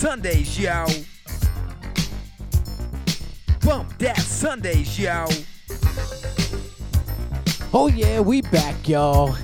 [0.00, 0.86] Sundays, yo.
[3.62, 5.26] Bump that Sundays, yo.
[7.74, 9.36] Oh yeah, we back, y'all.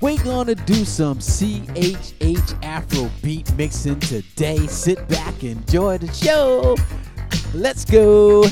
[0.00, 4.66] We gonna do some CHH Afro beat mixing today.
[4.66, 6.76] Sit back, enjoy the show.
[7.54, 8.46] Let's go.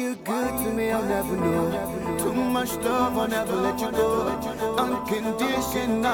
[0.00, 2.16] You good to me, I'll never know.
[2.18, 4.28] Too much love, I'll never let you go.
[4.78, 6.08] Unconditional.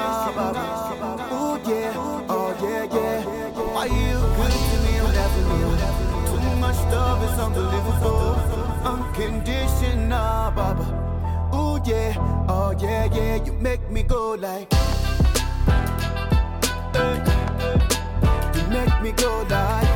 [1.31, 1.93] Oh yeah,
[2.27, 3.23] oh yeah, yeah.
[3.73, 5.71] Why you good to me, I'll never know.
[6.31, 8.35] Too much love is unbelievable.
[8.93, 10.85] Unconditional, baby.
[11.53, 13.35] Oh yeah, oh yeah, yeah.
[13.45, 14.69] You make me go like.
[18.55, 19.89] You make me go like.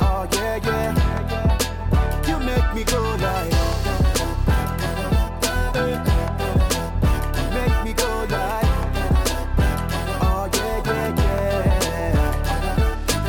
[0.00, 1.25] Oh yeah, yeah.
[2.46, 3.02] Make me go
[7.34, 8.26] You make me go
[10.22, 12.12] Oh yeah, yeah, yeah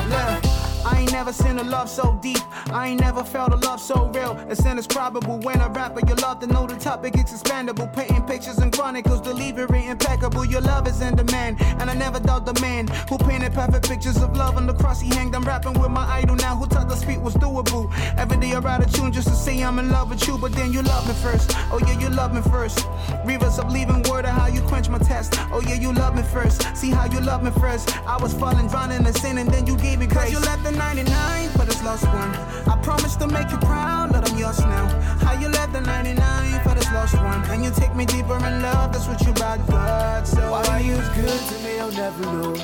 [0.10, 0.42] Yeah,
[0.86, 2.38] I ain't never seen a love so deep.
[2.72, 4.38] I ain't never felt a love so real.
[4.50, 7.92] It's indescribable when a rapper you love to know the topic it's expandable.
[7.94, 10.46] Painting pictures and chronicles, delivery impeccable.
[10.46, 14.22] Your love is in demand, and I never doubt the man who painted perfect pictures
[14.22, 15.36] of love on the cross he hanged.
[15.36, 17.92] I'm rapping with my idol now, who taught the speed was doable.
[18.18, 20.52] Every day I write a tune just to say I'm in love with you, but
[20.54, 21.52] then you love me first.
[21.72, 22.86] Oh yeah, you love me first.
[23.26, 25.36] Rivers of leaving word of how you quench my test.
[25.52, 26.64] Oh yeah, you love me first.
[26.76, 27.96] See how you love me first.
[28.08, 30.26] I was falling, drowning in sin, and then you gave me grace.
[30.26, 32.57] Cause you left the 99 for this lost one.
[32.66, 34.88] I promise to make you proud, but I'm yours now.
[35.26, 37.44] How you left the 99 for this lost one.
[37.52, 40.28] And you take me deeper in love, that's what you about God.
[40.28, 42.56] So Why you good to me, I'll never know.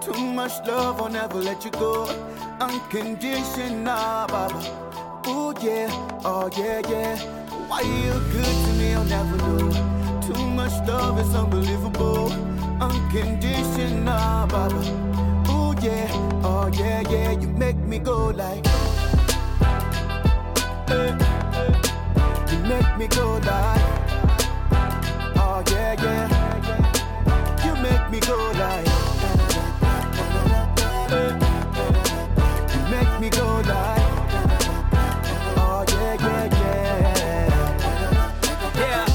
[0.00, 2.06] Too much love, I'll never let you go.
[2.60, 4.68] Unconditional, baby
[5.24, 5.88] Oh yeah,
[6.24, 7.18] oh yeah, yeah.
[7.68, 10.20] Why you good to me, I'll never know.
[10.22, 12.32] Too much love is unbelievable.
[12.80, 14.82] Unconditional, baby
[15.48, 16.08] Oh yeah,
[16.44, 17.30] oh yeah, yeah.
[17.32, 18.64] You make me go like
[22.50, 23.80] You make me go die.
[25.36, 28.36] Oh yeah, yeah You make me go
[31.08, 31.30] Hey,
[32.72, 34.02] You make me go like
[35.56, 37.74] Oh yeah, yeah, yeah
[38.76, 39.06] Yeah,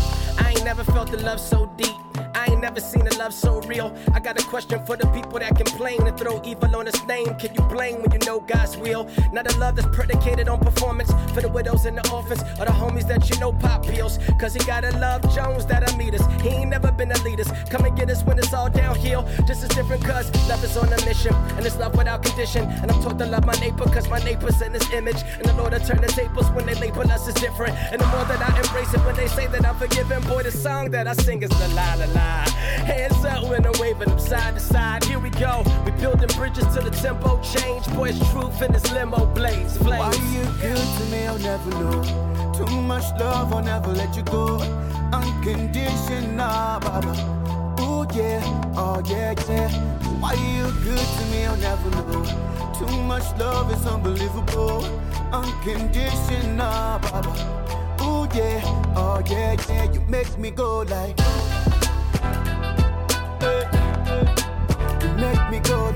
[0.46, 1.96] I ain't never felt love so deep.
[2.36, 3.94] I ain't never seen a love so real.
[4.14, 7.36] I got a question for the people that complain and throw evil on his name.
[7.36, 9.06] Can you blame when you know God's will?
[9.34, 12.72] Not a love that's predicated on performance for the widows in the orphans or the
[12.72, 14.18] homies that you know pop pills.
[14.40, 16.24] Cause he gotta love Jones that'll meet us.
[16.42, 17.50] He ain't never been a lead us.
[17.70, 19.28] Come and get us when it's all downhill.
[19.46, 21.36] Just as different cause love is on a mission.
[21.58, 22.64] And it's love without condition.
[22.82, 25.22] And I'm taught to love my neighbor cause my neighbor's in his image.
[25.38, 27.76] And the Lord will turn the tables when they label us as different.
[27.92, 30.52] And the more that I embrace it when they say that I'm forgiven, boy, the
[30.52, 32.46] song that I sing is the la la la.
[32.88, 35.04] Hands when I'm waving them side to side.
[35.06, 35.64] Here we go.
[35.86, 37.86] We building bridges to the tempo change.
[37.96, 39.78] Boy, it's truth in this limo blaze.
[39.80, 40.34] Why Flames.
[40.34, 42.54] you good to me, I'll never know.
[42.54, 44.60] Too much love, I'll never let you go.
[45.14, 47.14] Unconditional, baba.
[47.80, 48.42] Oh yeah,
[48.76, 49.70] oh yeah, yeah.
[50.20, 52.24] Why you good to me, I'll never know.
[52.78, 54.84] Too much love is unbelievable.
[55.32, 57.34] Unconditional, baba.
[58.00, 58.62] Oh yeah,
[58.96, 59.92] oh yeah, yeah.
[59.92, 61.18] You make me go like.
[65.60, 65.94] go.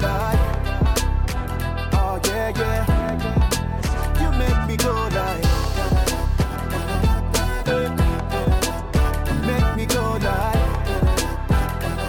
[1.94, 4.22] Oh yeah, yeah.
[4.22, 5.10] You make me go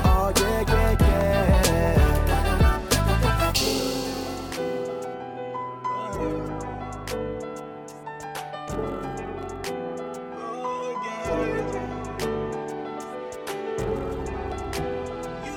[0.04, 0.32] oh,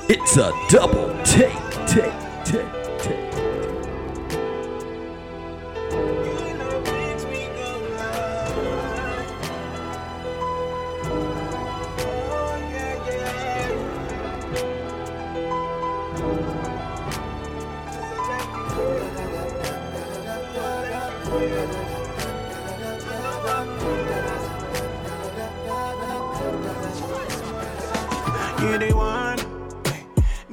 [0.08, 1.65] It's a double take
[1.96, 2.12] take,
[2.44, 3.45] take, take.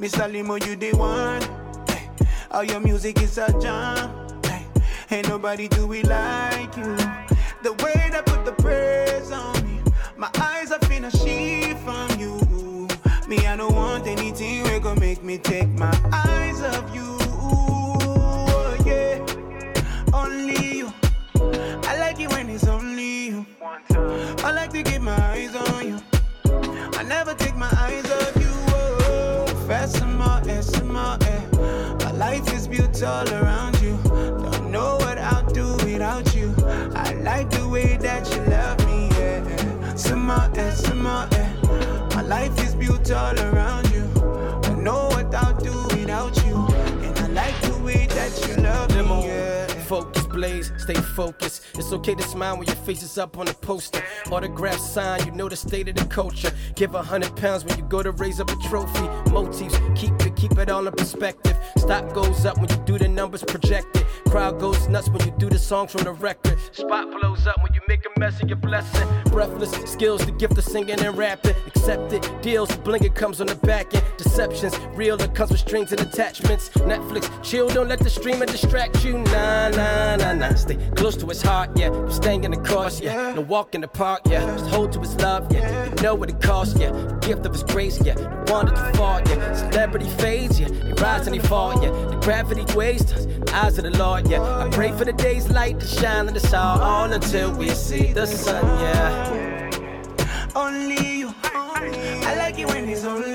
[0.03, 0.29] Mr.
[0.29, 1.41] Limo, you the one.
[1.87, 2.09] Hey.
[2.51, 4.11] All your music is a jam.
[4.43, 4.65] Hey.
[5.09, 6.97] Ain't nobody do it like you.
[7.63, 9.79] The way that put the praise on me,
[10.17, 12.35] my eyes are finna see from you.
[13.29, 17.17] Me, I don't want anything we gon' make me take my eyes off you.
[17.39, 19.25] Oh, yeah,
[20.13, 20.93] only you.
[21.87, 23.45] I like it when it's only you.
[24.43, 25.99] I like to get my eyes on you.
[26.99, 28.42] I never take my eyes off you.
[29.67, 31.41] Fassima, Essima, eh.
[32.03, 33.97] My life is built all around you.
[34.03, 36.53] Don't know what I'll do without you.
[36.95, 39.41] I like the way that you love me, yeah.
[39.95, 42.15] Sima, Essima, eh.
[42.15, 43.52] My life is built all around
[50.83, 51.63] stay focused.
[51.75, 54.03] It's okay to smile when your face is up on the poster.
[54.31, 56.51] Autograph sign, you know the state of the culture.
[56.75, 59.07] Give a hundred pounds when you go to raise up a trophy.
[59.31, 61.57] Motifs, keep it, keep it all in perspective.
[61.77, 64.05] Stock goes up when you do the numbers projected.
[64.27, 66.57] Crowd goes nuts when you do the songs from the record.
[66.71, 69.07] Spot blows up when you make a mess of your blessing.
[69.25, 71.55] Breathless skills, the gift of singing and rapping.
[71.67, 74.03] Accepted deals, bling it comes on the back end.
[74.17, 76.69] Deceptions, real, it comes with strings and attachments.
[76.69, 79.13] Netflix, chill, don't let the streamer distract you.
[79.19, 80.53] Nah, nah, nah, nah.
[80.55, 81.91] Stay close to his heart, yeah.
[81.91, 83.33] I'm staying in the course, yeah.
[83.33, 84.45] No walk in the park, yeah.
[84.57, 85.89] Just hold to his love, yeah.
[85.89, 86.91] You know what it costs, yeah.
[86.91, 88.15] The gift of his grace, yeah.
[88.15, 89.53] The wonder to fall, yeah.
[89.71, 90.69] Celebrity fades, yeah.
[90.69, 91.91] They rise and they fall, yeah.
[91.91, 94.41] The gravity waste us, the eyes of the Lord, yeah.
[94.41, 98.13] I pray for the day's light to shine on us all, all until we see
[98.13, 99.69] the sun, yeah.
[100.55, 101.33] Only you.
[101.45, 103.32] I like it when it's only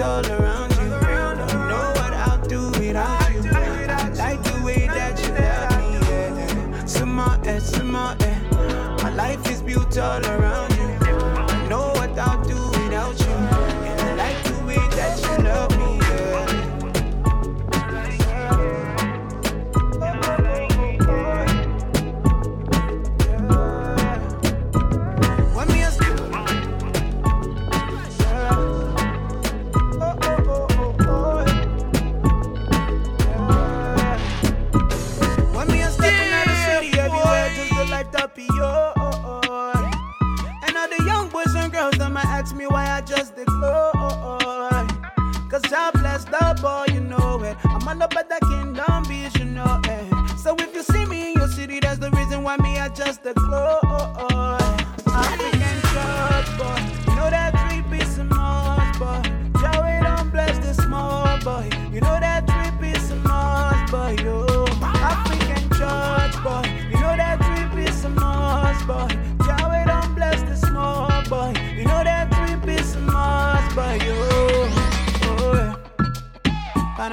[0.00, 0.88] all around you.
[0.88, 3.50] Don't know what I'll do without you.
[3.52, 5.98] I like the way that you love me.
[6.08, 6.84] Yeah.
[6.84, 9.02] Sima, Essima, eh.
[9.02, 10.69] My life is built all around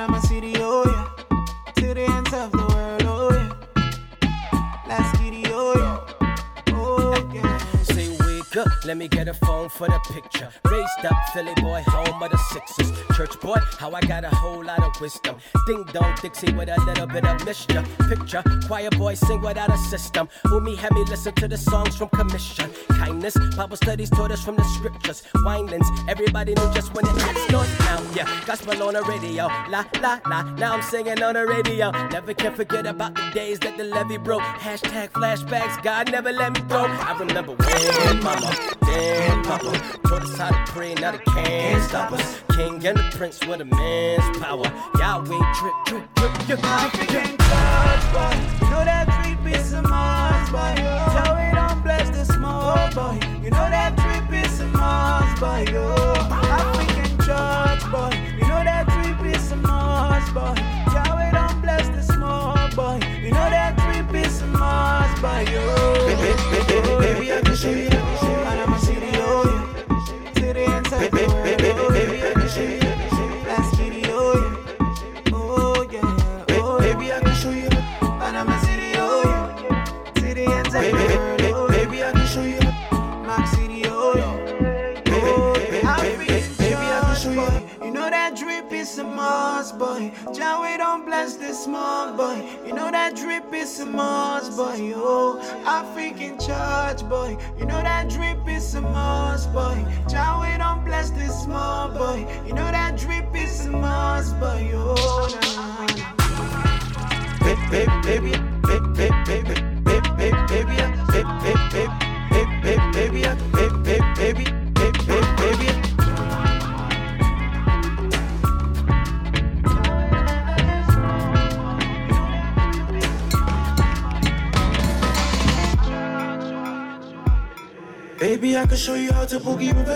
[0.08, 1.74] Panama City, oh yeah.
[1.76, 4.88] To the ends of the world, oh yeah.
[4.88, 5.34] Let's get
[8.88, 10.48] let me get a phone for the picture.
[10.63, 12.91] Raised up, Philly boy, home of the Sixers.
[13.17, 15.36] Church boy, how I got a whole lot of wisdom.
[15.65, 17.86] Ding dong Dixie with a little bit of mischief.
[18.08, 20.29] Picture, choir boy sing without a system.
[20.46, 22.72] Who me had me listen to the songs from commission.
[22.88, 25.22] Kindness, Bible studies taught us from the scriptures.
[25.44, 28.01] Windings, everybody knew just when it hits north now.
[28.15, 29.48] Yeah, gospel on the radio.
[29.70, 31.91] La la la, now I'm singing on the radio.
[32.08, 34.44] Never can forget about the days that the levee broke.
[34.44, 36.86] Hashtag flashbacks, God never let me go.
[36.86, 39.72] I remember when mama, then papa
[40.08, 42.42] taught us how to pray, now they can't stop us.
[42.56, 44.66] King and the prince with a man's power.
[45.00, 47.38] Yahweh drip, drip, drip, drip, African drip.
[48.14, 50.76] boy, you know that three piece of Mars boy.
[51.14, 55.66] Joey don't bless the small boy, you know that three piece of Mars boy.
[55.72, 56.17] Yo.
[89.78, 90.12] Boy.
[90.34, 92.38] Jah, we don't bless this small boy.
[92.66, 94.94] You know that drip is a must, boy.
[94.96, 97.38] Oh, African church boy.
[97.60, 99.86] You know that drip is a must, boy.
[100.10, 102.26] Jah, we don't bless this small boy.
[102.46, 104.72] You know that drip is a must, boy.
[104.74, 106.18] Oh, nah, nah.
[107.44, 108.34] Baby, baby,
[108.68, 109.57] baby, baby,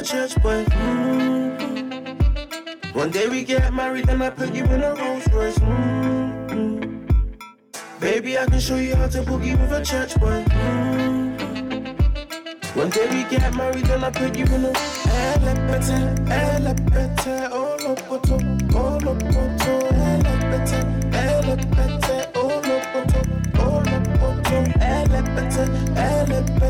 [0.03, 0.65] church boy.
[0.65, 1.91] Mm-hmm.
[2.97, 5.57] One day we get married, then I put you in a Rolls Royce.
[5.59, 7.05] Mm-hmm.
[7.99, 10.43] Baby, I can show you how to boogie with a church boy.
[10.43, 11.21] Mm-hmm.
[12.79, 14.73] One day we get married, then I put you in a
[15.11, 18.37] Elepete, elepete, oh lopoto,
[18.73, 19.73] oh lopoto,
[20.07, 20.79] elepete,
[21.11, 23.19] elepete, oh lopoto,
[23.59, 25.63] oh lopoto, elepete,
[25.95, 26.60] elepete,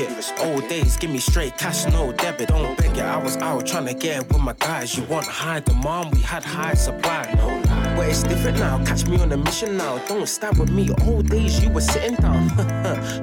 [0.00, 0.32] it.
[0.40, 2.48] Old days, give me straight cash, no debit.
[2.48, 3.02] Don't beg it.
[3.02, 4.96] I was out trying to get with my guys.
[4.96, 7.32] You want high demand, we had high supply.
[7.36, 7.62] No.
[7.96, 8.84] But it's different now.
[8.84, 9.98] Catch me on a mission now.
[10.06, 10.90] Don't start with me.
[11.06, 12.48] Old days, you were sitting down.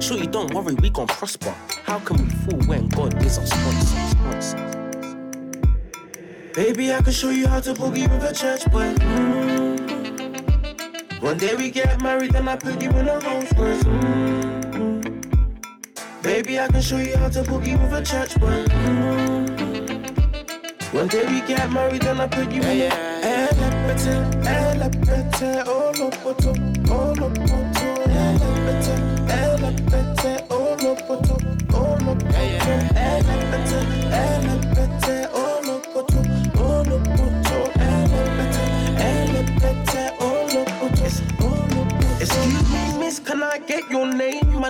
[0.00, 1.54] sure, you don't worry, we gon' prosper.
[1.84, 4.78] How can we fool when God is our sponsor?
[6.54, 8.94] Baby, I can show you how to boogie with a church boy.
[8.94, 9.78] Mm.
[11.22, 13.82] One day we get married, then I put you in a Rolls Royce.
[13.84, 14.27] Mm.
[16.22, 18.64] Baby, I can show you how to boogie with a church boy.
[18.64, 19.36] Mm-hmm.
[20.96, 22.78] One day we get married, then I put you yeah, in.
[22.80, 23.48] Yeah.
[23.48, 26.52] Elefante, elefante, olopoto,
[26.90, 27.88] olopoto.
[28.10, 28.94] Elefante,
[29.30, 31.36] elefante, olopoto,
[31.72, 32.36] olopoto.
[33.06, 33.78] Elefante,
[34.10, 36.27] elefante, olopoto.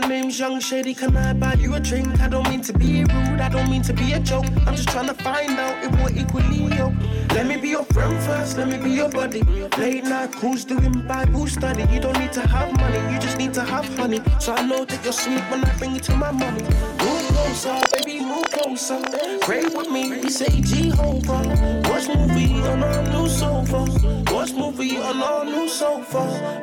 [0.01, 2.21] My name's Young Shady, can I buy you a drink?
[2.21, 4.45] I don't mean to be rude, I don't mean to be a joke.
[4.65, 7.03] I'm just trying to find out if we're equally yoked.
[7.35, 9.43] Let me be your friend first, let me be your buddy.
[9.77, 11.83] Late night cruise doing Bible study.
[11.93, 14.23] You don't need to have money, you just need to have honey.
[14.39, 16.63] So I know that you're sweet when I bring you to my mommy.
[16.63, 19.03] Move closer, baby, move closer.
[19.41, 21.78] Pray with me, we say Jehovah.
[21.99, 24.33] Watch movie on our new sofa.
[24.33, 26.23] Watch movie on our new sofa.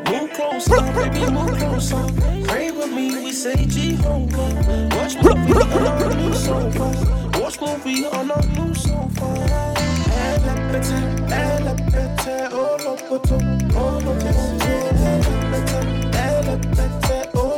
[0.10, 2.01] Move closer, baby, move closer.
[2.48, 4.89] Pray with me, we say Jehovah.
[4.96, 6.88] Watch movie on our new sofa.
[7.38, 9.27] Watch movie on our new sofa.
[10.24, 13.38] Elepete, elepete, oh lopoto,
[13.75, 14.39] oh lopoto,
[15.12, 15.80] elepete,
[16.15, 17.56] elepete, oh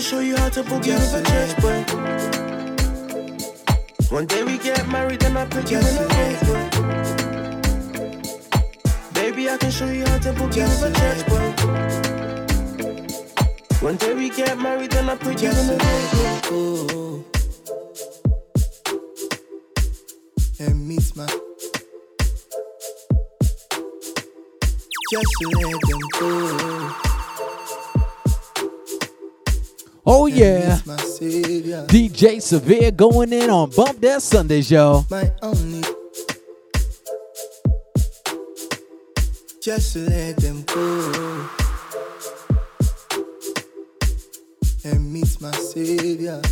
[0.00, 1.84] can show you how to boogie with a church boy.
[4.08, 6.70] One day we get married, then I put you in a Rolls Royce.
[9.12, 11.52] Baby, I can show you how to book you with a church boy.
[13.80, 15.76] One day we get married, then I put you in a
[16.48, 17.24] go
[20.60, 21.26] and meet my
[25.12, 27.09] just let them go.
[30.12, 30.80] Oh yeah.
[31.86, 35.06] DJ Severe going in on Bump That Sundays, y'all.
[35.08, 35.84] my only.
[39.62, 41.48] Just let them go
[44.82, 46.42] and meet my savior,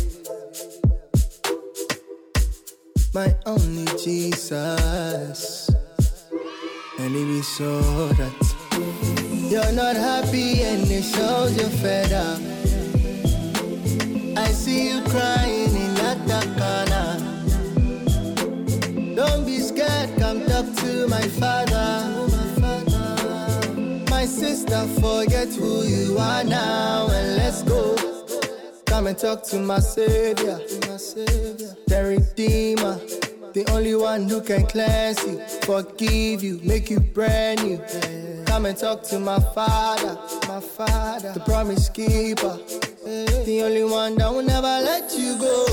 [3.13, 5.69] my only Jesus.
[6.97, 7.81] And if you saw
[8.13, 8.31] that
[9.51, 12.58] you're not happy and it shows you're fed up,
[14.49, 16.17] I see you crying in that
[16.57, 17.19] corner.
[19.15, 22.09] Don't be scared, come talk to my father.
[24.09, 27.95] My sister, forget who you are now and let's go.
[28.87, 30.57] Come and talk to my savior,
[31.85, 32.99] the redeemer,
[33.53, 37.79] the only one who can cleanse you, forgive you, make you brand new.
[38.45, 42.57] Come and talk to my father, my father, the promise keeper,
[43.03, 45.65] the only one that will never let you go.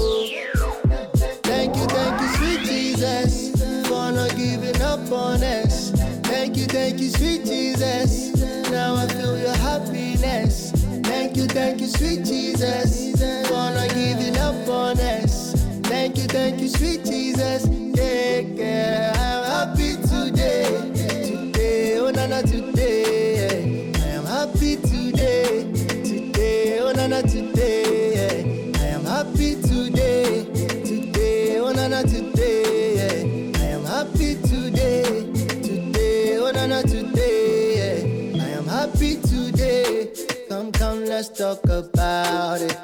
[1.43, 3.51] Thank you, thank you, sweet Jesus,
[3.89, 5.91] for not giving up on us.
[6.23, 8.35] Thank you, thank you, sweet Jesus.
[8.71, 10.73] Now I feel your happiness.
[11.03, 13.15] Thank you, thank you, sweet Jesus.
[13.51, 15.55] Wanna give it up on us.
[15.83, 17.67] Thank you, thank you, sweet Jesus.
[17.67, 20.93] Yeah, yeah, I'm happy today.
[20.95, 22.76] Today, oh, nana, today.
[41.17, 42.79] Let's talk about it.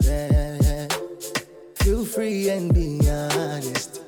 [0.00, 0.86] Yeah, yeah.
[1.74, 4.00] Feel free and be honest.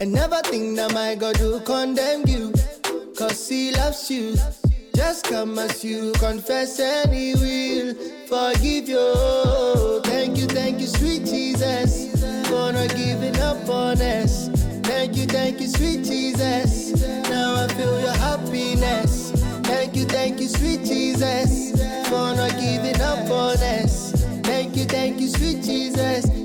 [0.00, 2.54] And never think that my God will condemn you.
[3.18, 4.34] Cause he loves you.
[4.94, 7.92] Just come as you confess and he will
[8.32, 10.00] forgive you.
[10.04, 12.12] Thank you, thank you, sweet Jesus.
[12.48, 14.48] For not giving up on us.
[14.88, 16.96] Thank you, thank you, sweet Jesus.
[17.28, 19.32] Now I feel your happiness.
[19.64, 21.75] Thank you, thank you, sweet Jesus.
[24.88, 26.35] Thank you, sweet Jesus.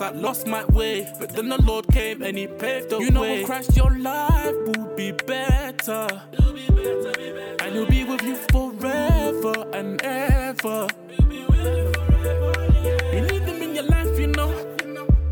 [0.00, 1.12] I've fallen, yes, I lost my way.
[1.18, 3.04] But then the Lord came and He paved the way.
[3.04, 6.08] You know, with Christ, your life will be better.
[7.60, 10.88] And He'll be with you forever and ever.
[13.12, 14.54] You need Him in your life, you know.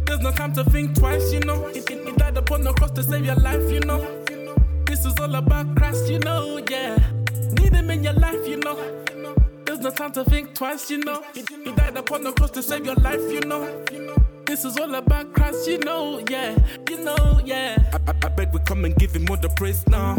[0.06, 1.68] There's no time to think twice, you know.
[1.68, 4.06] He, he, he died upon the cross to save your life, you know.
[4.84, 6.98] This is all about Christ, you know, yeah.
[7.60, 8.76] Need him in your life, you know.
[9.64, 11.22] There's no time to think twice, you know.
[11.34, 13.84] He, he died upon the cross to save your life, you know.
[14.48, 16.56] This is all about Christ, you know, yeah.
[16.88, 17.76] You know, yeah.
[17.92, 20.16] I, I, I beg we come and give him all the praise now.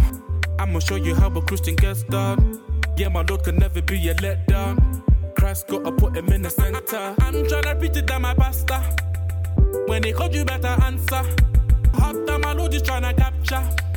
[0.59, 2.61] I'ma show you how a Christian gets done.
[2.95, 5.01] Yeah, my Lord can never be a letdown.
[5.35, 7.15] Christ gotta put him in the center.
[7.21, 8.79] I'm tryna preach it down my pastor.
[9.87, 11.23] When they called you better answer.
[11.95, 13.88] Hot that my Lord is tryna capture.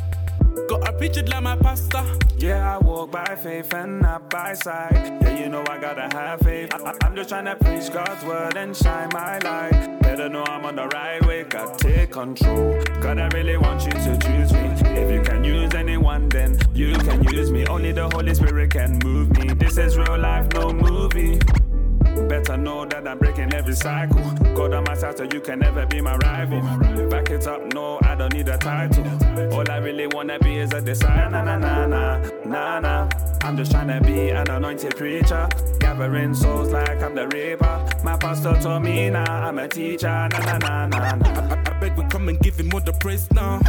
[0.73, 2.03] Gotta preach it like my pastor.
[2.39, 4.91] Yeah, I walk by faith and not by sight.
[4.95, 6.73] Yeah, you know I gotta have faith.
[6.73, 10.01] I- am just trying to preach God's word and shine my light.
[10.01, 12.83] Better know I'm on the right way, God take control.
[13.03, 14.65] God, I really want you to choose me.
[14.99, 17.67] If you can use anyone, then you can use me.
[17.67, 19.53] Only the Holy Spirit can move me.
[19.53, 21.39] This is real life, no movie.
[22.29, 24.23] Better know that I'm breaking every cycle.
[24.55, 26.61] God on my side, so you can never be my rival.
[27.09, 29.05] Back it up, no, I don't need a title.
[29.53, 31.31] All I really wanna be is a disciple.
[31.31, 33.09] Nah, nah, nah, nah, nah.
[33.43, 35.49] I'm just trying to be an anointed preacher.
[35.81, 37.89] Gathering souls like I'm the reaper.
[38.05, 40.09] My pastor told me, nah, I'm a teacher.
[40.09, 41.29] Nah, nah, nah, nah, nah.
[41.29, 43.61] I, I, I beg we come and give him all the praise now.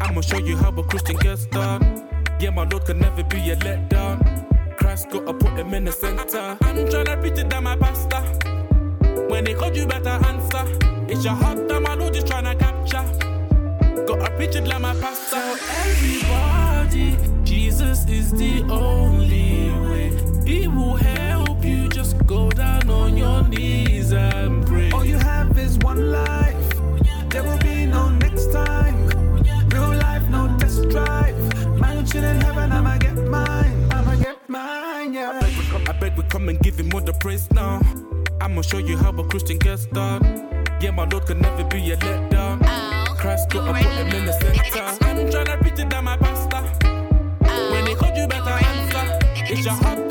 [0.00, 2.08] I'ma show you how a Christian gets done.
[2.40, 4.51] Yeah, my Lord can never be a letdown.
[4.82, 6.58] Christ gotta put him in the center.
[6.60, 8.20] I'm tryna preach it down my pastor.
[9.28, 10.64] When they called you better answer.
[11.08, 13.04] It's your heart that my Lord is tryna capture.
[14.06, 15.36] Gotta preach it like my pastor.
[15.86, 20.10] Everybody, Jesus is the only way.
[20.44, 21.88] He will help you.
[21.88, 23.81] Just go down on your knees
[38.62, 40.22] I'ma show you how a Christian gets done.
[40.80, 42.60] Yeah, my Lord can never be a letdown.
[42.64, 44.82] Oh, Christ gotta put him in the center.
[45.04, 46.62] I'm tryna preach it down my pastor.
[47.72, 49.18] When they called you better answer.
[49.52, 50.01] It's your heart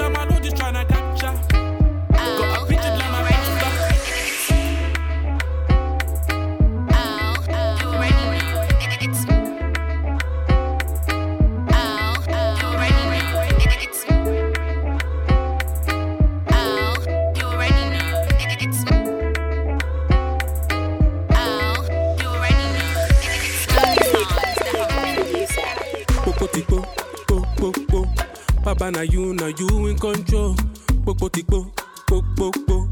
[29.01, 30.55] na you, na you in control.
[31.03, 31.65] Popo tikpo,
[32.07, 32.87] popo po.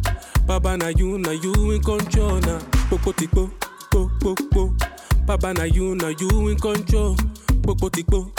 [0.48, 2.58] Baba na you, na you in control na.
[2.90, 3.52] Popo tikpo,
[3.92, 4.74] popo po.
[5.28, 7.16] Baba na you, na you in control.
[7.62, 8.32] Popo tikpo.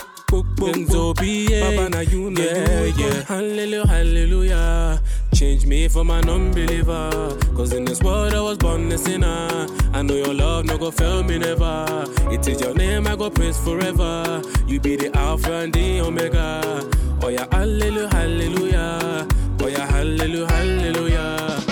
[6.01, 7.37] From an unbeliever.
[7.55, 9.67] Cause in this world I was born a sinner.
[9.93, 12.07] I know your love no go fail me never.
[12.33, 14.41] It is your name I go praise forever.
[14.67, 16.89] You be the Alpha and the Omega.
[17.21, 19.29] Oh yeah, hallelujah, hallelujah.
[19.61, 21.63] Oh yeah, hallelujah, hallelujah.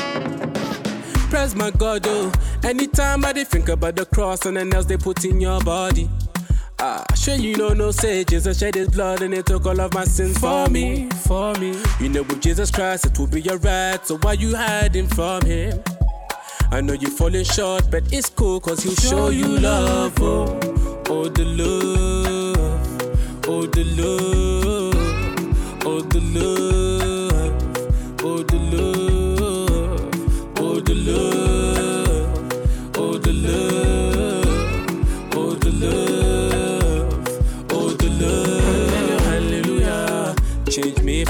[1.31, 2.31] Praise my God, oh.
[2.63, 6.11] Anytime I think about the cross and the nails they put in your body.
[6.81, 9.93] Ah, sure you know no say Jesus shed his blood and he took all of
[9.95, 11.75] my sins for me, for me.
[11.99, 15.45] You know with Jesus Christ it will be your right, so why you hiding from
[15.45, 15.83] him?
[16.71, 20.57] I know you're falling short, but it's cool cause he'll show you love, oh,
[21.09, 24.95] oh the love, oh the love,
[25.85, 26.68] oh the love,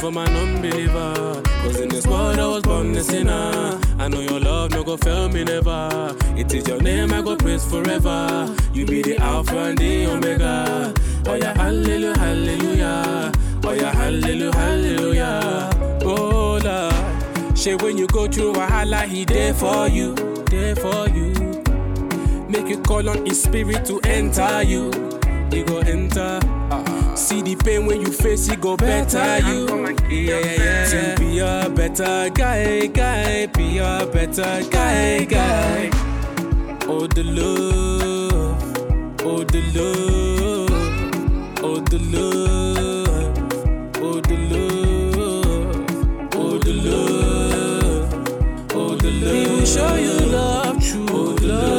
[0.09, 1.42] from an unbeliever.
[1.44, 3.79] Cause in this world I was born a sinner.
[3.99, 6.16] I know your love no go fail me never.
[6.35, 8.55] It is your name I go praise forever.
[8.73, 10.94] You be the Alpha and the Omega.
[11.27, 13.33] Oh yeah, hallelujah, hallelujah.
[13.62, 15.71] Oh yeah, hallelujah, hallelujah.
[16.03, 20.14] Oh Lord, say when you go through a wahala, He there for you,
[20.47, 21.35] there for you.
[22.49, 24.90] Make you call on His Spirit to enter you.
[25.51, 26.40] He go enter.
[26.71, 26.88] Ah.
[27.18, 29.66] See the pain when you face, He go better you.
[30.09, 31.14] Yeah, yeah, yeah.
[31.14, 33.46] To be a better guy, guy.
[33.46, 35.90] Be a better guy, guy.
[36.87, 38.62] Oh the love,
[39.22, 40.70] oh the love,
[41.62, 43.37] oh the love,
[43.98, 48.14] oh the love, oh the love,
[48.74, 49.35] oh the love.
[49.35, 51.78] He will show you love, true oh, love,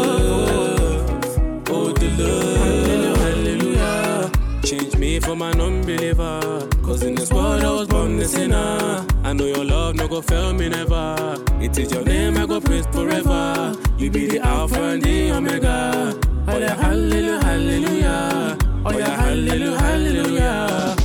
[5.30, 6.68] from an unbeliever.
[6.82, 9.06] Cause in this world I was born a sinner.
[9.24, 11.38] I know your love no go fail me never.
[11.62, 13.78] It is your name I go praise forever.
[14.00, 16.20] You be the Alpha and the Omega.
[16.48, 18.58] Oh yeah, hallelujah, hallelujah.
[18.84, 20.99] Oh yeah, hallelujah, hallelujah.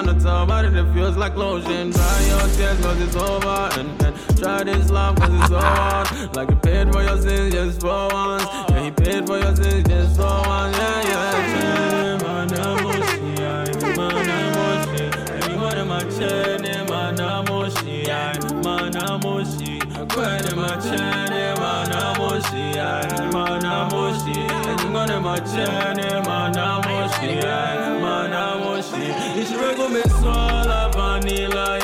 [0.00, 1.90] I gonna talk about it, feels like lotion.
[1.90, 3.68] Dry your tears, cause it's over.
[3.78, 6.34] And, and try this love, cause it's so hard.
[6.34, 8.42] Like you paid for your sins just for once.
[8.70, 10.74] Yeah, he paid for your sins just for once.
[10.78, 12.18] Yeah, yeah.
[12.18, 15.04] Manamoshi, ay, manamoshi.
[15.44, 18.04] Anyone my chene, manamoshi,
[18.64, 19.80] manamoshi.
[20.08, 22.74] Kwene my chene, manamoshi,
[27.10, 29.40] moshi, yeah, man, I moshi.
[29.40, 31.79] It's regular, me soul, vanilla,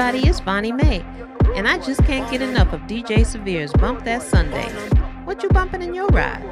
[0.00, 1.04] Bonnie Mae,
[1.54, 4.66] and I just can't get enough of DJ Severe's Bump That Sunday.
[5.26, 6.42] What you bumping in your ride?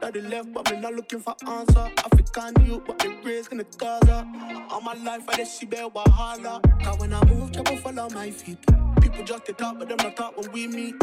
[0.00, 1.90] Daddy left, but me not looking for answer.
[2.04, 2.54] African
[2.86, 4.24] but raised in the Gaza.
[4.70, 6.62] All my life, I just see Wahala.
[6.84, 8.58] Cause when I move, trouble follow my feet.
[9.00, 10.94] People just talk, but them not talk when we meet.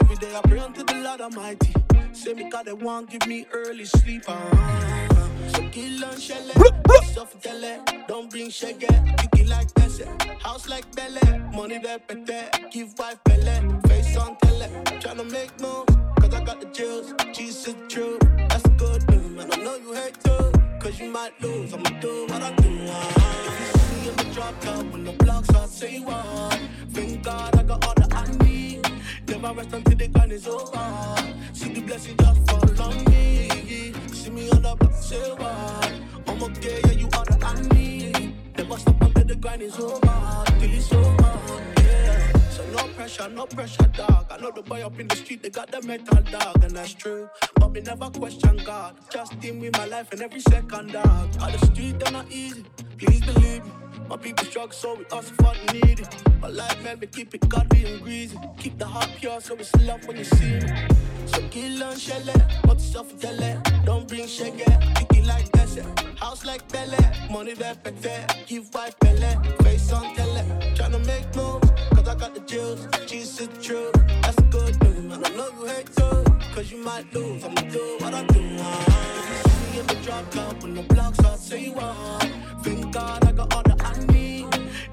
[0.00, 1.74] Every day I pray unto the Lord Almighty.
[2.12, 4.22] Say me God, they won't give me early sleep.
[4.28, 5.07] Uh,
[5.48, 6.48] so kill and shell
[7.04, 7.60] Stuff tell
[8.06, 8.50] don't bring
[9.48, 10.04] like Bessie,
[10.40, 11.18] house like Belle.
[11.52, 13.80] Money pete, give wife Belle.
[13.88, 14.68] Face on tele,
[15.00, 15.96] tryna make moves.
[16.20, 18.18] Cause I got the jewels, Jesus true.
[18.48, 19.52] That's good news, man.
[19.52, 20.52] I know you hate too.
[20.80, 22.68] Cause you might lose, I'ma do what I do.
[23.48, 26.60] If you see me drop top when the blocks are say what.
[26.90, 28.86] Thank God I got all that I need.
[29.26, 31.16] Never rest until the grind is over.
[31.52, 33.27] See the blessing just fall on me.
[43.50, 44.26] Pressure, dog.
[44.30, 46.94] I know the boy up in the street, they got the metal dog, and that's
[46.94, 47.28] true.
[47.56, 48.96] But me never question God.
[49.10, 51.28] Just deal with my life and every second, dog.
[51.40, 52.64] On the street, they're not easy.
[52.98, 53.72] Please believe me.
[54.08, 56.08] My people struggle, so we also for need it.
[56.40, 58.38] My life, man, we keep it godly and greasy.
[58.58, 60.72] Keep the heart pure, so it's love when you see me.
[61.26, 63.58] So kill and shell it, what yourself tell it.
[63.84, 65.80] Don't bring shaggy, kick it like Bessie.
[65.80, 65.84] Eh.
[66.16, 66.96] House like Belle,
[67.30, 68.46] money that pete.
[68.46, 70.42] Give wife Belle, face on tele.
[70.74, 71.70] Tryna make moves,
[72.18, 72.86] got the jewels.
[73.06, 73.90] Jesus true,
[74.22, 75.24] that's a good news, man.
[75.24, 77.44] I know you hate too, cause you might lose.
[77.44, 78.40] I'ma do what I do.
[78.40, 82.28] If you see me drop out when the blocks are say what.
[82.62, 84.46] Thank God I got all that I need.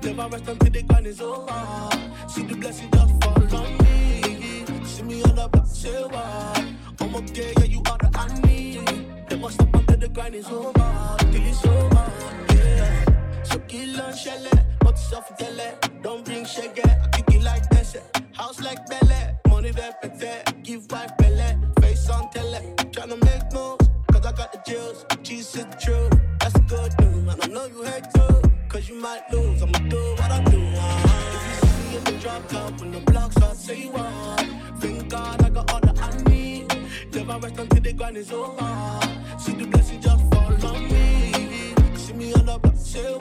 [0.03, 1.89] Never rest until the gun is over.
[2.27, 4.85] See the blessing just fall on me.
[4.85, 6.63] See me on the block, say what?
[7.01, 9.31] I'm okay, yeah, you all that I need.
[9.31, 11.17] Never stop until the grind is over.
[11.31, 12.11] Till it's over,
[12.53, 13.43] yeah.
[13.43, 16.03] So kill and shell but yourself tell it.
[16.03, 17.99] Don't bring shaggy, I kick it like Bessie.
[18.33, 20.63] House like Belle, money that pete.
[20.63, 21.47] Give wife Belle,
[21.81, 22.61] face on tele.
[22.93, 25.05] Tryna make moves, cause I got the jewels.
[25.23, 26.07] Jesus true,
[26.39, 27.37] that's good news, man.
[27.41, 28.35] I know you hate too,
[28.69, 29.61] cause you might lose.
[29.63, 30.61] I'ma do what I do.
[30.61, 34.45] Uh, if you see me in the drop top when the blocks are say what.
[34.79, 36.67] Thank God I got all that I need.
[37.11, 38.99] Never rest until the grind is over.
[39.39, 41.73] See the blessing just fall on me.
[41.95, 43.17] See me on the block, say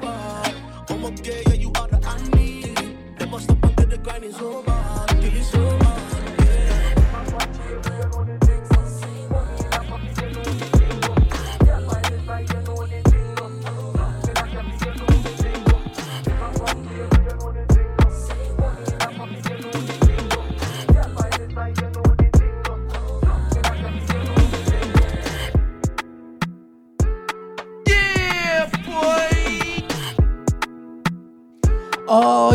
[0.89, 2.97] I'm okay, yeah, you all that I need.
[3.19, 5.04] Never stop until the grind is over.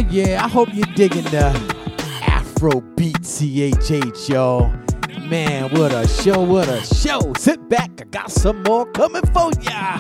[0.10, 1.46] Yeah, I hope you're digging the
[2.22, 4.74] Afro Beat CHH, y'all.
[5.28, 7.34] Man, what a show, what a show.
[7.38, 10.00] Sit back, I got some more coming for ya.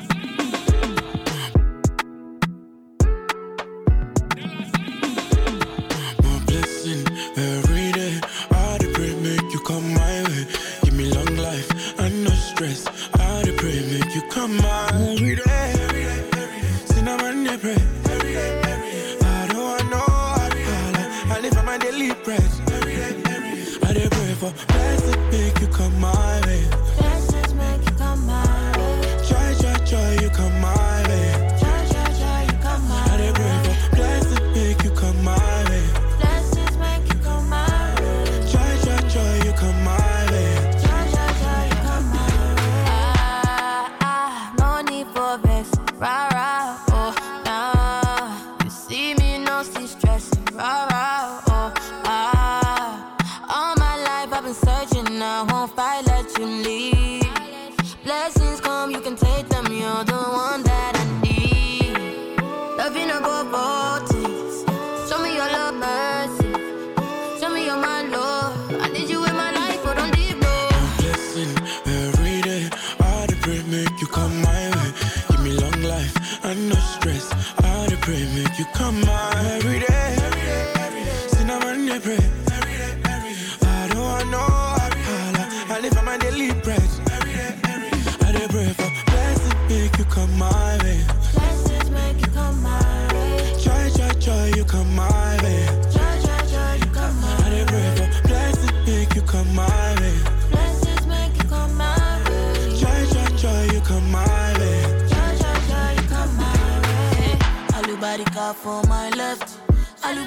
[81.99, 82.15] I pray.
[82.15, 83.67] Every day, every day.
[83.67, 85.45] I don't want no Allah.
[85.67, 86.79] I live on my daily bread.
[87.11, 88.43] Every day, every day.
[88.43, 91.03] I pray for blessings make you come my way.
[91.33, 92.79] Blessings make you come my
[93.13, 93.53] way.
[93.59, 95.65] Joy, joy, joy, you come my way.
[95.91, 97.63] Joy, joy, joy, you come my way.
[97.63, 100.15] I pray for blessed make you come my way.
[100.51, 102.79] Blessed make you come my way.
[102.79, 104.23] Joy, joy, joy, you come my
[104.57, 104.79] way.
[105.11, 107.35] Joy, joy, joy, you come my way.
[107.75, 109.48] Alubari for my left.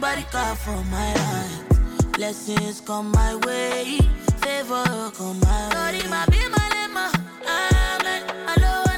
[0.02, 2.12] Nobody call for my hand.
[2.14, 3.98] Blessings come my way,
[4.42, 6.00] favor come my way.
[6.00, 7.06] Lord, my be my lema.
[7.46, 8.22] Amen.
[8.48, 8.91] I know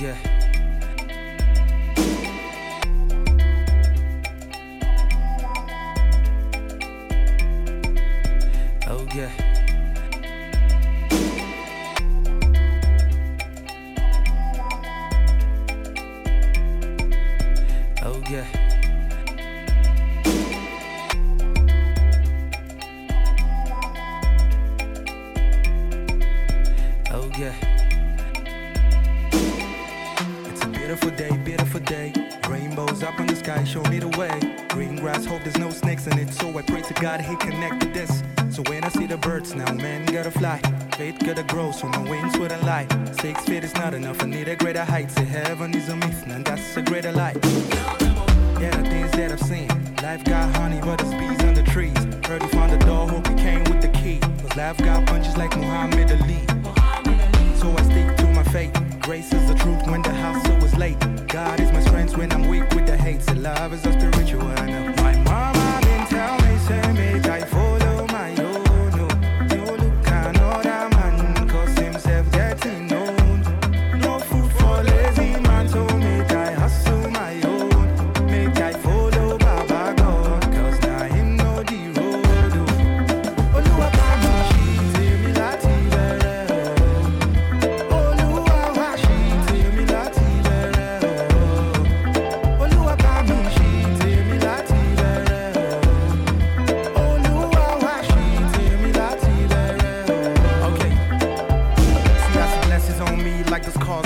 [0.00, 0.37] Yeah.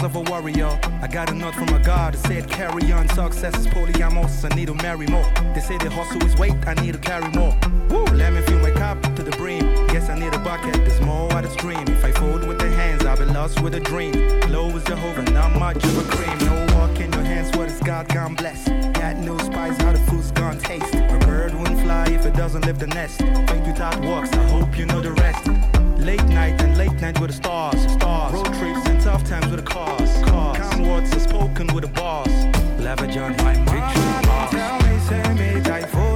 [0.02, 0.78] skills of a warrior.
[1.00, 3.08] I got a note from a god that said carry on.
[3.08, 5.26] Success is polyamorous, I need to marry more.
[5.54, 7.56] They say the hustle is weight, I need to carry more.
[7.88, 9.86] Woo, let me fill my cup to the brim.
[9.88, 11.86] Guess I need a bucket, there's more at the stream.
[11.88, 14.14] If I fold with the hands, I'll be lost with a dream.
[14.50, 16.38] Low is Jehovah, not much of a cream.
[16.38, 18.68] No walk in your hands, what is God gone bless?
[18.98, 20.94] Got no spice, how the food's gone taste.
[20.94, 23.18] A bird won't fly if it doesn't leave the nest.
[23.18, 25.46] Thank you, thought works, I hope you know the rest.
[25.98, 28.32] Late night and late night with the stars, stars.
[28.32, 30.22] Road trips Tough times with the cause.
[30.22, 30.56] cause.
[30.56, 32.30] Calm words are spoken with the boss.
[32.78, 33.52] Leverage on my.
[34.50, 36.11] Tell me, say me, die for.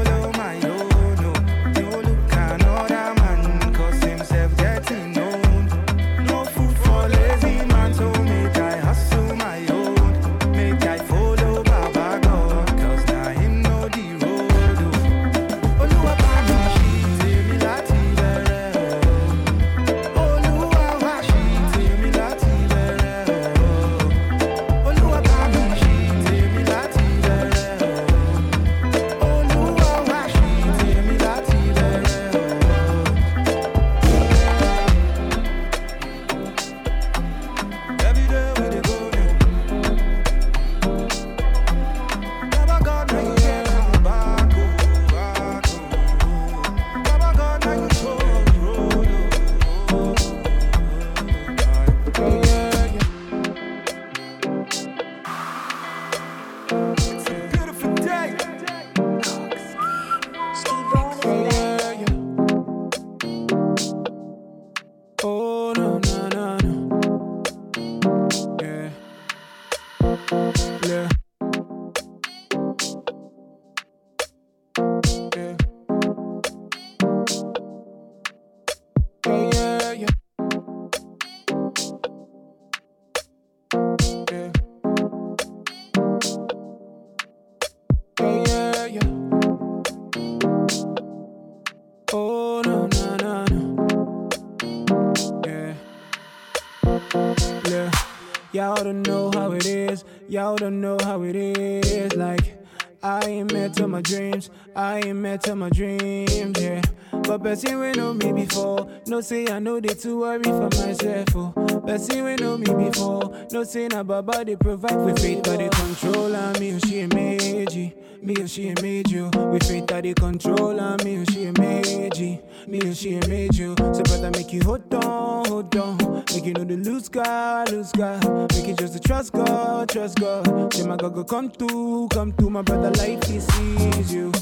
[105.37, 106.80] lie to my dreams, yeah.
[107.11, 108.89] But Bessie, we know me before.
[109.07, 111.28] No say I know they too worry for myself.
[111.34, 111.80] Oh.
[111.80, 113.47] Bessie, we know me before.
[113.53, 116.74] No say na baba they provide with faith that they control on me.
[116.74, 119.30] Oh, she a meji, me and she a made you.
[119.34, 121.18] With faith that they control on me.
[121.18, 123.74] Oh, she a meji, me and she a made you.
[123.78, 126.24] So brother, make you hold on, hold on.
[126.32, 128.18] Make you know the loose guy, loose guy.
[128.55, 130.72] Make you just to trust God, trust God.
[130.72, 132.51] Say my God go come through, come through.
[132.51, 134.32] My brother, life he sees you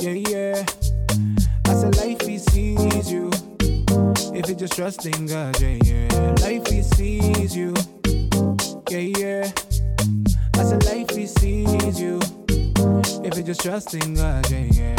[0.00, 0.64] yeah, yeah.
[1.66, 2.76] I said life is you
[4.34, 6.34] if you just trust in God, yeah, yeah.
[6.40, 6.98] Life is
[7.54, 7.74] you.
[8.88, 9.50] yeah, yeah.
[10.54, 12.18] I said life is you
[13.22, 14.96] if you just trust in God, yeah, yeah.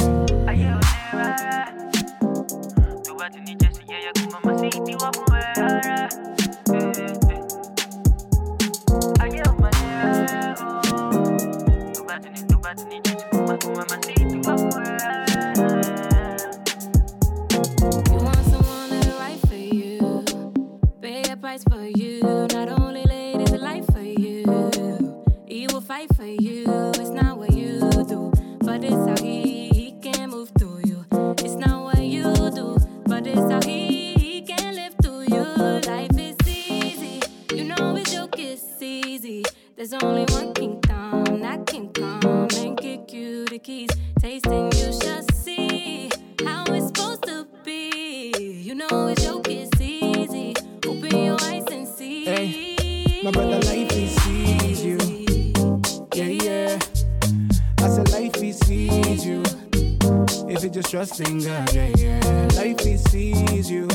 [61.25, 62.47] singer, yeah, yeah.
[62.55, 63.87] Life he sees you,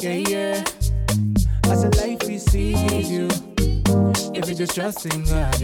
[0.00, 0.64] yeah, yeah.
[1.64, 3.28] I said, life he sees you.
[4.34, 5.57] If you just trust in God,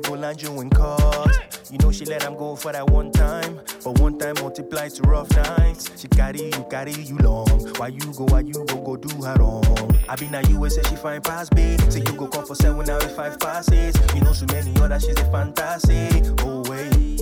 [0.00, 1.48] boy go land you in court.
[1.70, 5.02] You know she let him go for that one time, but one time multiplies to
[5.02, 5.90] rough nights.
[6.00, 7.48] She carry you, carry you long.
[7.76, 9.64] Why you go, why you go, go do her wrong.
[10.08, 11.76] I been at USA, and she find pass b.
[11.90, 13.94] Say you go come for seven out of five passes.
[14.14, 16.22] You know so many other she's a fantasy.
[16.40, 17.20] Oh wait.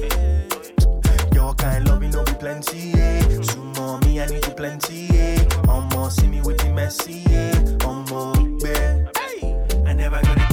[1.35, 3.41] Your kind loving no be plenty, eh?
[3.43, 5.45] Two more me, I need you plenty, eh?
[5.65, 7.59] One more see me with the messy, eh?
[7.85, 9.09] One more, babe.
[9.87, 10.46] I never gonna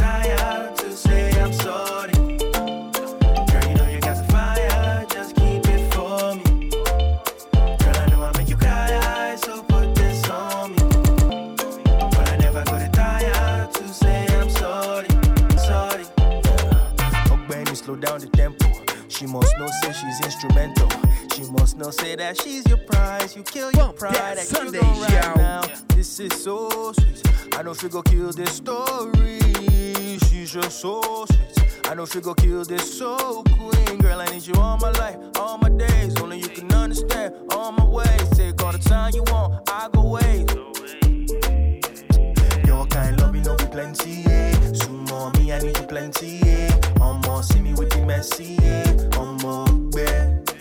[19.24, 20.90] She must know say she's instrumental.
[21.34, 23.38] She must know say that she's your prize.
[23.38, 25.34] You kill your pride at you right yo.
[25.36, 25.62] now.
[25.96, 27.22] This is so sweet.
[27.54, 29.40] I know she go kill this story.
[30.28, 31.80] She's just so sweet.
[31.86, 34.00] I know she go kill this so queen.
[34.00, 36.20] Girl, I need you all my life, all my days.
[36.20, 38.30] Only you can understand all my ways.
[38.32, 40.46] Take all the time you want, I go away.
[42.66, 44.33] Your kind loving, no be plenty
[45.14, 46.74] more, me, I need you plenty, yeah.
[46.97, 48.91] One more, see me with the messy, yeah.
[49.18, 50.53] One more, yeah.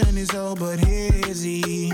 [0.00, 1.90] Sunshine is all but hazy.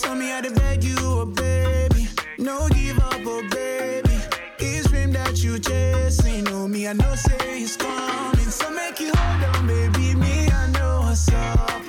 [0.00, 2.08] Tell me how to beg you, oh baby.
[2.38, 4.16] No give up, oh baby.
[4.58, 8.50] This dream that you chasing, oh me, I know say it's coming.
[8.50, 10.14] So make you hold on, baby.
[10.14, 11.88] Me, I know what's up.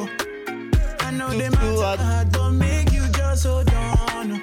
[0.99, 4.41] I know the matter, don't make you just hold on.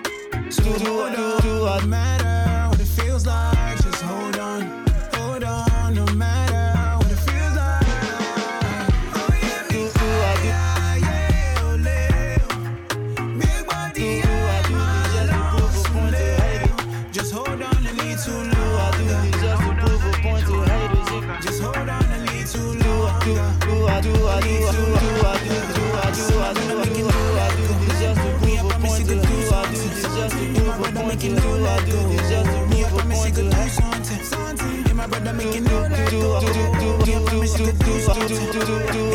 [0.50, 2.17] So hold on, man.
[38.38, 39.07] Do do do do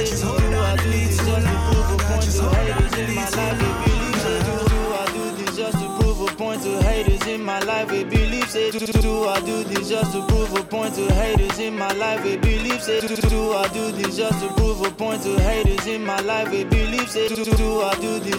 [0.00, 3.58] Just to prove a point to haters in my life.
[3.60, 7.44] Baby, say do do I do this just to prove a point to haters in
[7.44, 7.88] my life.
[7.88, 8.74] Baby, believe just
[10.00, 12.22] to prove a point to haters in my life.
[12.22, 12.80] Baby, believe
[14.16, 16.50] just to prove a point to haters in my life.
[16.50, 17.12] Baby, believe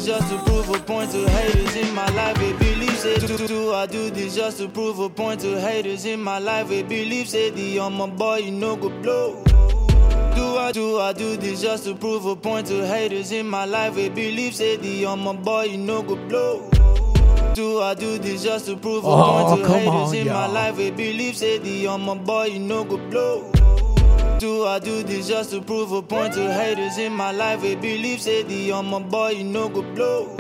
[0.04, 2.38] just to prove a point to haters in my life.
[2.38, 6.70] Baby, believe just to prove a point to haters in my life.
[6.70, 9.44] Baby, believe say the on my boy you know go blow.
[10.74, 13.66] Do I do I do this just to prove a point to haters in my
[13.66, 13.96] life?
[13.96, 16.70] We believe say the on my boy you know go blow.
[17.54, 20.48] Do I do this just to prove a Oh, point to haters on, in my
[20.48, 20.78] life?
[20.78, 23.52] We believe say the on my boy you know go blow.
[24.40, 27.62] Do I do this just to prove a point to haters in my life?
[27.62, 30.36] We believe say the on my boy you know go blow.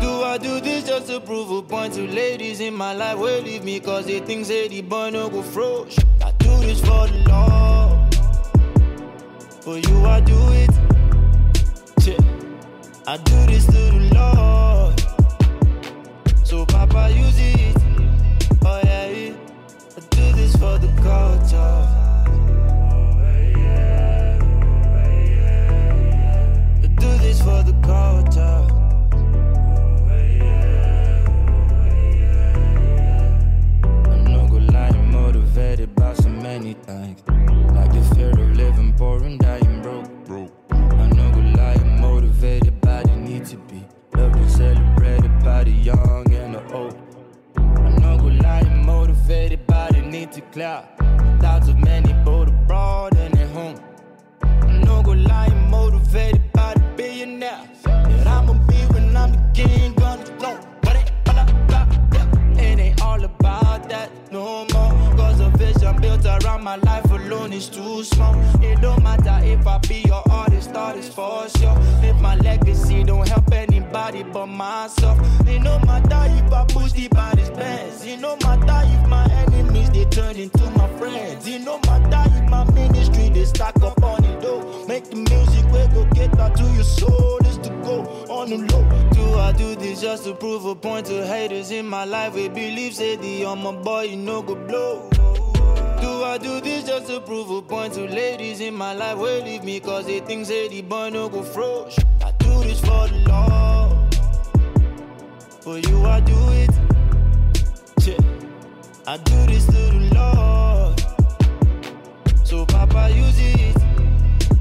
[0.00, 3.18] Do I do this just to prove a point to ladies in my life?
[3.18, 5.98] Will leave me cause they think say the boy no go frosh.
[6.24, 7.83] I do this for the Lord.
[9.64, 10.70] For you, I do it.
[13.06, 15.00] I do this to the Lord.
[16.46, 17.74] So, Papa, use it.
[18.62, 19.34] Oh, yeah, yeah.
[19.96, 21.93] I do this for the culture.
[36.14, 37.22] Motivated so many things.
[37.72, 40.08] Like the fear of living poor and dying broke.
[40.24, 40.52] broke.
[40.70, 43.84] I'm not gonna lie, I'm motivated by the need to be
[44.14, 46.96] loved and celebrated by the young and the old.
[47.56, 50.86] I'm not gonna lie, I'm motivated by the need to cloud.
[51.40, 53.80] Thoughts of many both abroad and at home.
[54.42, 57.73] I'm not gonna lie, I'm motivated by the billionaire.
[89.94, 92.34] I do this just to prove a point to haters in my life?
[92.34, 95.08] We believe say the my boy you know go blow.
[96.00, 99.18] Do I do this just to prove a point to ladies in my life?
[99.18, 101.96] Will leave me cause they think say the boy no go frosh.
[102.24, 104.14] I do this for the Lord.
[105.62, 106.70] For you I do it.
[108.00, 108.18] Check.
[109.06, 111.00] I do this to the Lord.
[112.44, 113.76] So Papa use it.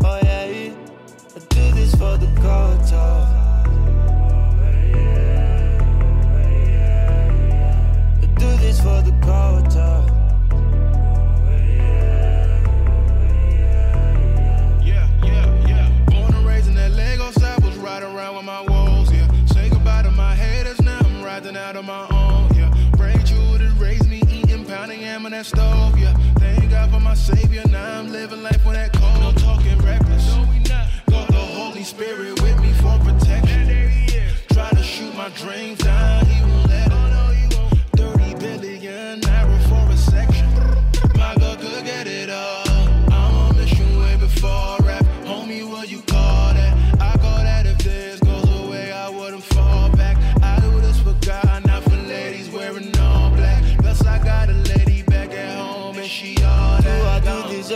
[0.04, 0.74] Oh yeah, yeah.
[1.36, 3.33] I do this for the culture.
[25.44, 26.14] That stove, yeah.
[26.36, 29.20] Thank God for my savior, now I'm living life with that cold.
[29.20, 30.28] No talking reckless.
[30.36, 30.88] No, we not.
[31.10, 33.68] Got the Holy Spirit with me for protection.
[34.52, 36.13] Try to shoot my rings down,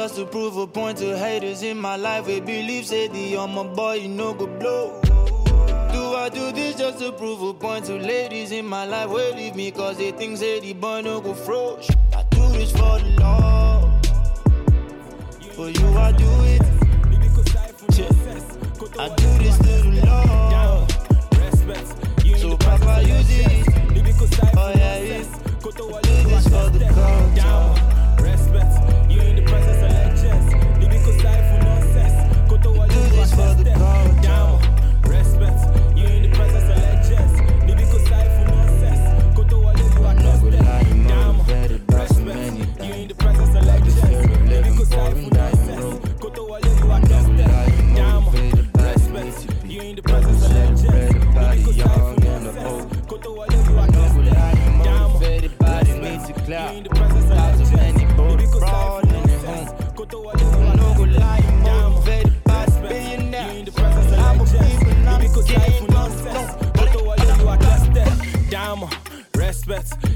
[0.07, 2.27] just to prove a point to haters in my life?
[2.27, 5.01] We believe, say the on my boy, you know go blow.
[5.91, 9.09] Do I do this just to prove a point to ladies in my life?
[9.09, 11.89] Will leave me cause they think say the boy no go frosh.
[12.15, 14.05] I do this for the Lord.
[15.55, 16.61] For you, I do it.
[18.97, 20.89] I do this to the Lord.
[22.39, 23.67] So Papa use it.
[24.55, 25.23] Oh yeah, yeah.
[25.61, 25.71] Do
[26.29, 27.86] this for the culture.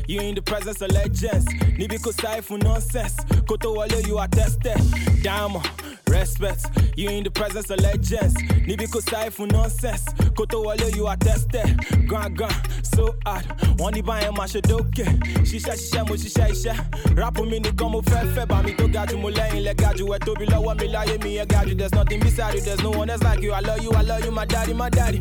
[0.08, 1.46] You in the presence of legends.
[1.78, 2.12] Nibiko
[2.44, 3.16] for nonsense.
[3.48, 4.78] Koto wale you are tested.
[5.24, 5.68] Diamond,
[6.08, 8.36] respect, you in the presence of legends.
[8.68, 9.02] Nibiko
[9.32, 10.06] for nonsense.
[10.36, 11.78] Koto wale you are tested.
[12.08, 13.46] Grand grand, so hard.
[13.82, 15.06] Wọ́n ní báyẹn máa ṣe dókè.
[15.44, 17.16] Ṣiṣẹ́ ṣiṣẹ́ mo ṣiṣẹ́ iṣẹ́.
[17.16, 19.94] Rápù mi nìkan mo fẹ́ fẹ́ bá mi tó ga jù mo lẹ́yìn lẹ́ ga
[19.98, 21.78] jù ẹ̀ tóbi lọ́wọ́ mi láyé mi yẹn ga jù.
[21.78, 23.54] There's nothing beside you, there's no one else like you.
[23.54, 25.20] I love you, I love you, my daddy, my daddy.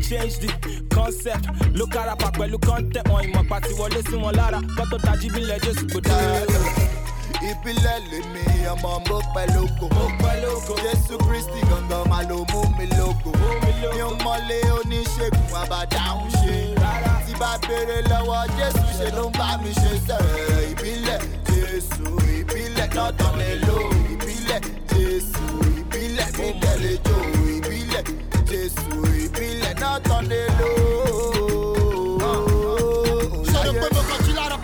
[0.00, 0.48] Change the
[0.90, 1.46] concept.
[1.74, 3.04] Look at rap pẹ̀lú content.
[3.06, 4.58] Wọ́n ìmọ̀ pàtí wọlé sí wọn lára.
[4.76, 6.40] Kọ́tò tají bílẹ̀ Jésù kò dára.
[7.50, 9.86] ìpínlẹ̀ lèmi ọmọ mo pẹ́ lóko
[10.84, 13.30] jésù kristi gangan máa ló mú mi lóko
[13.62, 16.56] mi ò mọ̀lé oníṣègùn àbádáhùn ṣe.
[17.26, 19.90] Tí bá béèrè lọ́wọ́ jésù ṣe ló ń bá mi ṣe.
[20.06, 21.18] Sẹ́rẹ̀ ìbílẹ̀
[21.48, 22.04] jésù
[22.38, 23.76] ìbílẹ̀ tán lè lò
[24.12, 24.60] ìbílẹ̀
[24.92, 25.44] jésù
[25.80, 27.16] ìbílẹ̀ mi tẹ̀lé jò
[27.54, 28.04] ìbílẹ̀
[28.50, 28.90] jésù
[29.24, 30.22] ìbílẹ̀ náà tán
[30.58, 31.37] lò.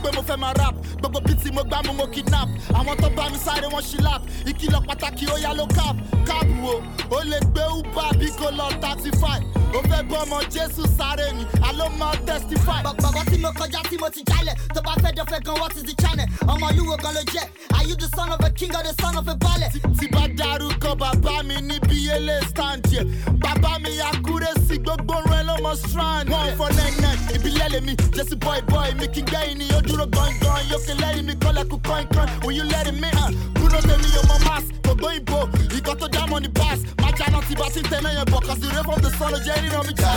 [0.05, 0.75] Pé mo fẹ́ máa rap.
[1.01, 2.49] Gbogbo bíi mo gbá mú mo kidnap.
[2.79, 4.23] Àwọn tó bá mi sáré wọn ṣí lap.
[4.47, 5.97] Ìkìlọ̀ pàtàkì ó yá ló cap.
[6.27, 6.75] Cap wo?
[7.11, 9.43] Ó lè gbé uber bí kò lọ thirty five
[9.79, 12.81] ó fẹ́ gbọ́ ọmọ jésù sáré ni àló máa testify.
[12.87, 15.83] bàbá tí mo kọjá tí mo ti jálẹ̀ tó bá fẹ́ dọ́fẹ́ gan what is
[15.89, 17.45] the channel ọmọ olúwo gan ló jẹ́
[17.77, 19.71] are you the son of a king or the son of a balẹ̀.
[19.99, 23.03] tí bá dárúkọ bàbá mi níbi ilé stand yẹ
[23.43, 26.31] bàbá mi accuracy gbogbo rẹ ló mọ strand.
[26.31, 29.81] one for nine nine ìbílẹ̀ lèmi jésù boy boy mi kì í gbẹ́yìn ni ó
[29.89, 34.25] dúró gangan yókè lẹ́yìn mi kọ́lẹ́kù kọ́ńkọ́ń will you let me hàn bruno tèmi yóò
[34.31, 34.55] mọ
[34.85, 35.39] gbogbo ìbò
[35.79, 38.83] ìkọ́ tó dámọ̀ ní bass májànà tí bá ti tẹ̀lé yẹn bọ̀ cause the ray
[38.85, 40.15] from the sun ló jẹ́ ríran mi jẹ́.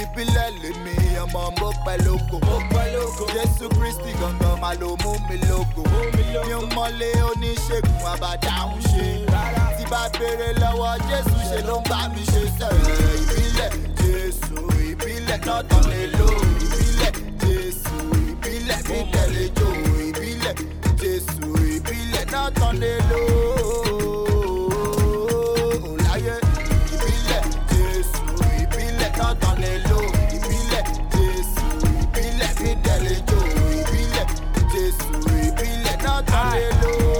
[0.00, 0.94] ìpínlẹ̀ lèmi
[1.24, 2.36] ọmọ mo pẹ́ lóko
[3.34, 5.80] jésù kristi gangan máa ló mú mi lóko
[6.14, 9.06] mi ò mọ̀lé oníṣègùn àbádáhùn ṣe
[9.76, 13.70] tí bá béèrè lọ́wọ́ jésù ṣe ló ń bá mi ṣe sẹ́rẹ̀ ìbílẹ̀
[14.00, 14.56] jésù
[14.88, 15.38] ìbílẹ̀
[15.90, 16.28] lè lò.
[16.64, 17.12] Ìbílẹ̀
[17.42, 17.96] jésù
[18.30, 19.68] ìbílẹ̀ mi tẹ̀lé jò
[20.08, 20.54] ìbílẹ̀
[21.00, 21.44] jésù
[21.74, 23.20] ìbílẹ̀ náà tán lè lò.
[36.60, 37.11] Náà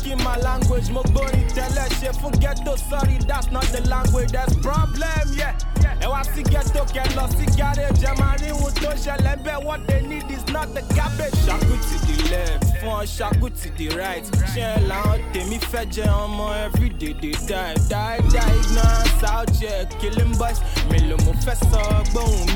[0.00, 0.88] speaking my language.
[0.90, 5.54] Mo gbórin tẹ́lẹ̀ ṣe fún ghetto, sorry, that's not the language, that's problem, yeah.
[6.00, 9.80] Ẹ wá sí ghetto kẹ lọ sí garage, ẹ máa rí ohun tó ṣẹlẹ̀ what
[9.86, 11.36] they need is not the garbage.
[11.46, 14.24] Ṣàkú to the left, fún ọ ṣàkú to the right.
[14.54, 17.74] Ṣé ẹ làwọn tèmi fẹ́ jẹ ọmọ everyday dey die?
[17.92, 20.58] Die die ignorance out here, killing boys.
[20.90, 21.82] Mélòó mo fẹ́ sọ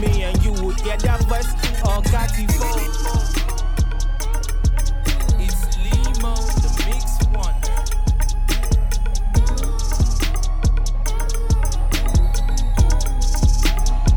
[0.01, 1.51] mi and you will hear that voice?
[1.95, 3.44] Ọ̀gá ti fọ́.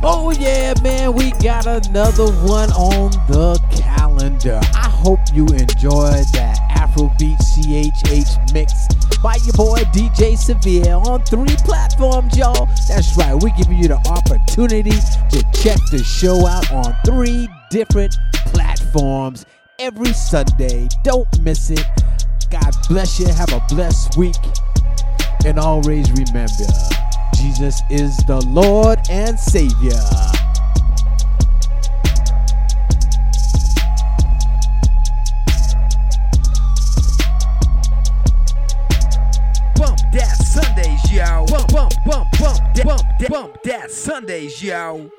[0.10, 4.62] Oh yeah, man, we got another one on the calendar.
[4.74, 8.88] I hope you enjoyed that Afrobeat CHH mix
[9.22, 12.70] by your boy DJ Severe on three platforms, y'all.
[12.88, 18.16] That's right, we're giving you the opportunity to check the show out on three different
[18.53, 19.45] platforms
[19.78, 20.88] every Sunday.
[21.03, 21.84] Don't miss it.
[22.49, 23.28] God bless you.
[23.28, 24.38] Have a blessed week.
[25.45, 26.64] And always remember,
[27.38, 29.92] Jesus is the Lord and Savior.
[39.76, 41.46] Bump that Sundays, yo.
[41.46, 45.12] Bump, bump, bump, bump, bump, bump that Sundays, yo.